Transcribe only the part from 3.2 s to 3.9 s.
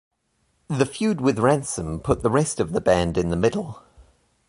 the middle.